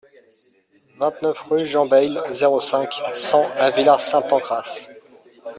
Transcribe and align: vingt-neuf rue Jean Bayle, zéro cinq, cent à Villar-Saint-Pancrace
vingt-neuf 0.97 1.39
rue 1.49 1.63
Jean 1.63 1.85
Bayle, 1.85 2.19
zéro 2.31 2.59
cinq, 2.59 2.91
cent 3.13 3.45
à 3.55 3.69
Villar-Saint-Pancrace 3.69 4.89